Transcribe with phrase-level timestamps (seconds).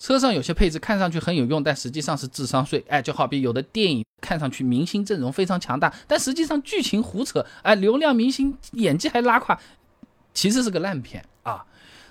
[0.00, 2.82] 车上有些配置看上去很有用，但实际上是智商税。
[2.88, 9.56] 哎，就好比有的电影看上去明星阵容非常强大，但实际上剧情胡扯，哎，流量明星演技还拉胯，
[10.32, 11.64] 其实是个烂片啊。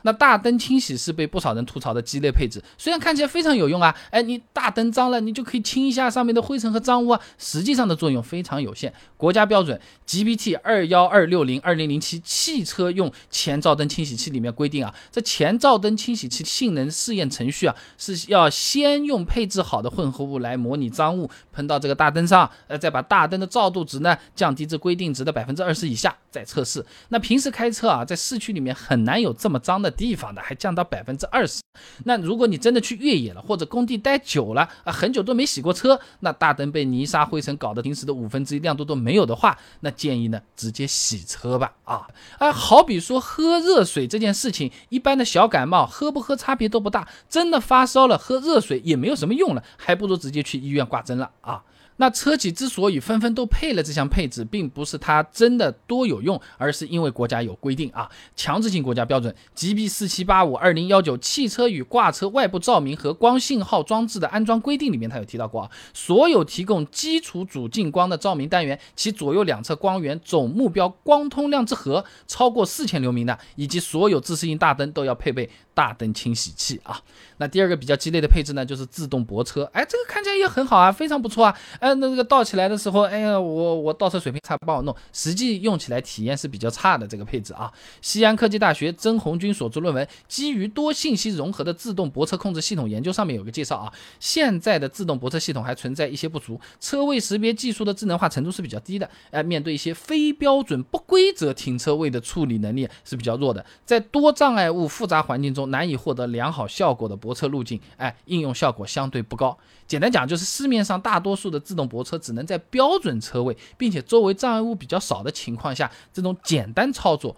[0.04, 8.94] 那大灯清洗是被不少人吐槽的鸡肋配置，虽然看起来非常有用啊，哎，你大灯脏了，你就可以清一下上面的灰尘和脏污啊，实际上的作用非常有限。
[9.18, 9.78] 国家标准
[10.08, 26.86] GB/T 二幺二六零二零零七汽车用前照灯清洗器里面规定啊，这前照灯清洗器性能试验程序啊，是要先用配置好的混合物来模拟脏物喷到这个大灯上，呃，再把大灯的照度值呢降低至规定值的百分之二十以下再测试。
[27.10, 29.90] 那平时开车啊，在市区里面很难有这么脏的。
[30.00, 31.62] 地方的还降到百分之二十，
[32.06, 51.64] 那如果你真的去越野了，或者工地待久了啊，很久都没洗过车，那大灯被泥沙灰尘搞得平时的五分之一亮度都没有的话，那建议呢直接洗车吧啊啊，好比说喝热水这件事情，一般的小感冒喝不喝差别都不大，真的发烧了喝热水也没有什么用了，还不如直接去医院挂针了啊。
[52.00, 75.50] 那车企之所以纷纷都配了这项配置，并不是它真的多有用，而是因为国家有规定啊，强制性国家标准 GB 四七八五二零幺九汽车与挂车外部照明和光信号装置的安装规定里面，它有提到过啊，所有提供基础主近光的照明单元，其左右两侧光源总目标光通量之和超过四千流明的，以及所有自适应大灯都要配备。
[75.72, 77.00] 大灯清洗器啊，
[77.38, 79.64] 那第二个比较鸡肋的配置呢，就是自动泊车。
[79.72, 81.56] 哎，这个看起来也很好啊，非常不错啊。
[81.90, 84.96] 哎，那个倒起来的时候，哎呀，我我倒车水平差，帮我弄。
[85.12, 87.72] 实际用起来体验是比较差的这个配置啊。
[88.02, 99.10] 西安科技大学曾红军所著论文《基于多信息融合的自动泊车控制系统研究》上面有个介绍啊，现在的自动泊车系统还存在一些不足，车位识别技术的智能化程度是比较低的。
[99.32, 105.70] 哎，面对一些非标准、不规则停车位的处理能力是比较弱的，在多障碍物复杂环境中。
[105.70, 109.56] 难以获得良好效果的泊车路径，哎，应用效果相对不高。
[109.86, 117.36] 简单讲，就是市面上大多数的自动泊车只能在标准车位，并且周围障碍物比较少的情况下，这种简单操作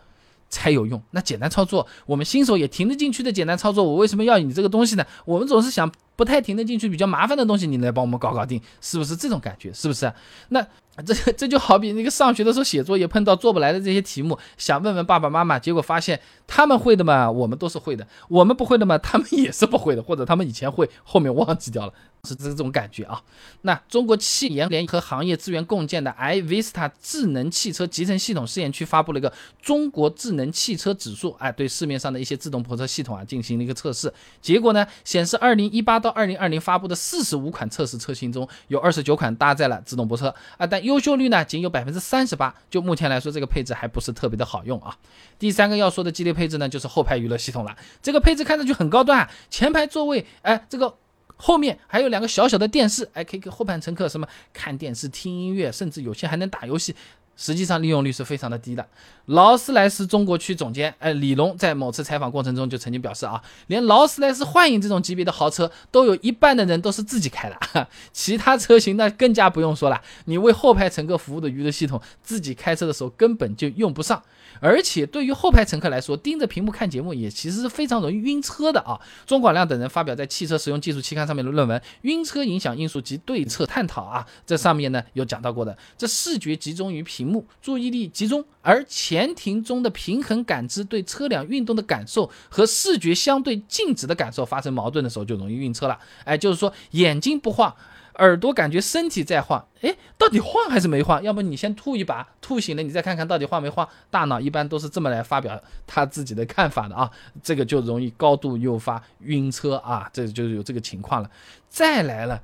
[0.50, 1.02] 才有用。
[1.12, 5.06] 那简单操作，我们新手也停得进去的简单操作，我为什么要你这个东西呢？
[5.26, 9.74] 我们总是想不太听得进去、比较麻烦的东西，你来帮我们搞搞定，是不是这种感觉？
[9.74, 10.14] 是不是？
[10.50, 10.68] 那。
[11.06, 21.94] 这这就好比那个上学的时候写作业碰到做不来的这些题目，想问问爸爸妈妈，结果发现他们会的嘛，我们都是会的；我们不会的嘛，他们也是不会的，或者他们以前会，后面忘记掉了，
[22.26, 23.24] 是这种感觉啊。
[23.62, 29.32] 那中国汽研联合行业资源共建的 iVista 智能汽车集成系统试验区发布了一个
[29.62, 44.96] 中国智能汽车指数，哎，对市面上的一些自动泊车系统啊进行了一个测试，结果呢显示，二零一八到二零二零发布的四十五款测试车型中有二十九款搭载了自动泊车啊，但优秀率呢仅有百分之三十八，就目前来说，这个配置还不是特别的好用啊。
[45.40, 47.76] 第三个要说的激烈配置呢，就是后排娱乐系统了。
[48.02, 50.96] 这个配置看上去很高端，啊前排座位，哎，这个
[51.36, 56.96] 后面还有两个小小的电视，哎，可以给后排乘客什么看电视、听音乐，甚至有些还能打游戏。
[57.42, 58.86] 实际上利用率是非常的低的。
[59.26, 70.00] 劳斯莱斯中国区总监哎李龙在某次采访过程中就曾经表示啊，连劳斯莱斯幻影这种级别的豪车都有一半的人都是自己开的，其他车型那更加不用说了。
[70.26, 74.22] 你为后排乘客服务的娱乐系统，自己开车的时候根本就用不上。
[74.60, 79.00] 而且对于后排乘客来说，盯着屏幕看节目也其实是非常容易晕车的啊。
[79.26, 95.98] 钟广亮等人发表在《汽车使用技术期刊》上面的论文《晕车影响因素及对策探讨》啊，这上面呢有讲到过的，这视觉集中于屏幕，目注意力集中，而前庭中的平衡感知对车辆运动的感受和视觉相对静止的感受发生矛盾的时候，就容易晕车了。
[96.26, 97.74] 哎，就是说眼睛不晃。
[98.16, 101.24] 耳朵感觉身体在晃，哎，到底晃还是没晃？
[101.24, 103.88] 要不你先吐一把，吐醒了你再看看到底晃没晃。
[104.12, 107.10] 大脑一般都是这么来发表他自己的看法的啊，
[107.42, 111.32] 这个就容易高度诱发晕车啊，这就有这个情况了。
[111.70, 112.40] 再来了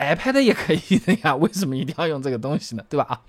[0.00, 2.84] ，iPad 也可以的呀，为什么一定要用这个东西呢？
[2.88, 3.04] 对吧？
[3.08, 3.20] 啊，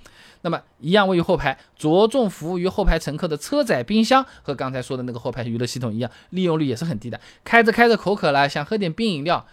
[0.42, 7.20] 那么一样位于后排，着重服务于后排乘客的车载冰箱，和刚才说的那个后排娱乐系统一样，利用率也是很低的。
[7.44, 9.46] 开着开着口渴了，想喝点冰饮料。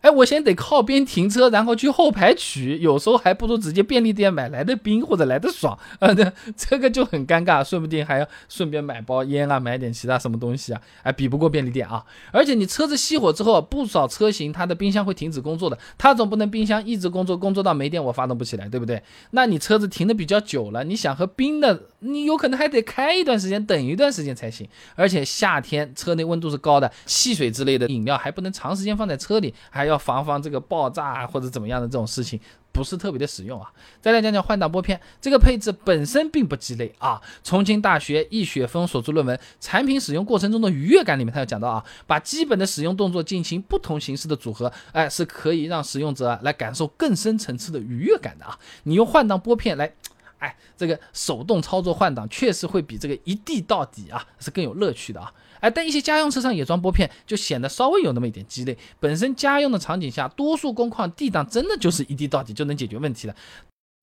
[0.00, 12.04] 哎，我先得靠边停车，然后去后排取，有时候还不如直接便利店买来的冰或者来的爽啊，这 这个就很尴尬，说不定还要顺便买包烟啊，买点其他什么东西啊，哎，比不过便利店啊。
[12.30, 19.02] 而且你车子熄火之后，不少车型它的冰箱会停止工作的，它总不能冰箱一直工作，工作到没电我发动不起来，对不对？
[19.32, 24.68] 那你车子停的比较久了，你想喝冰的，你有可能还得开一段时间，等一段时间才行。
[24.94, 29.87] 而且夏天车内温度是高的，汽水之类的饮料还不能长时间放在车里，还。
[29.88, 32.38] 要防防这个爆炸啊或者怎么样的这种事情。
[32.70, 33.72] 不是特别的实用啊！
[34.00, 37.20] 再来讲讲换挡拨片，这个配置本身并不鸡肋啊。
[37.42, 48.56] 重庆大学易雪峰所著论文《产品使用过程中的愉悦感》里面，他有讲到啊，把基本的使用动作进行不同形式的组合，哎，是可以让使用者来感受更深层次的愉悦感的啊。
[48.84, 49.92] 你用换挡拨片来，
[50.38, 55.32] 哎，这个手动操作换挡，确实会比这个一地到底啊是更有乐趣的啊。
[55.60, 58.78] 哎，但一些家用车上也装拨片，就显得稍微有那么一点鸡肋。
[59.00, 63.34] 本身家用的场景下，多数工况 D 档真的就是一地到底就能解决问题的，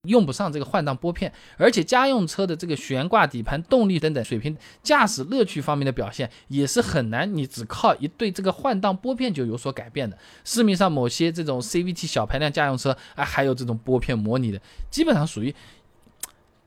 [0.02, 1.32] 用不上这个换挡拨片。
[1.56, 10.18] 而且家用车的这个悬挂底盘、动力等等水平、驾驶乐趣方面的表现，也是很难你只靠一对这个换挡拨片就有所改变的。
[10.44, 14.60] 市面上某些这种 CVT 小排量家用车，啊，还有这种拨片模拟的，
[14.90, 15.54] 基本上属于。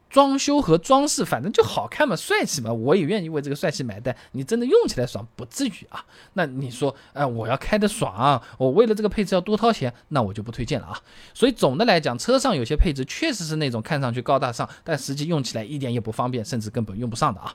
[0.09, 4.15] 装修和装饰，反正就好看嘛，帅气嘛，我也愿意为这个帅气买单。
[4.31, 6.03] 你真的用起来爽，不至于啊。
[6.33, 10.99] 那你说，哎，我要开的爽，我为了这个配置要多掏钱，那我就不推荐了啊。
[11.33, 17.53] 所以总的来讲，车上有些配置确实是那种看上去高大上，但实际用起来一点也不方便，甚至根本用不上的啊。